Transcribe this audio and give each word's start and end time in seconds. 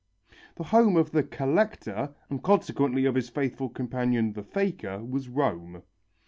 The 0.55 0.63
home 0.63 0.97
of 0.97 1.11
the 1.11 1.21
"collector," 1.21 2.15
and 2.27 2.41
consequently 2.41 3.05
of 3.05 3.13
his 3.13 3.29
faithful 3.29 3.69
companion, 3.69 4.33
the 4.33 4.41
faker, 4.41 4.97
was 5.05 5.29
Rome. 5.29 5.83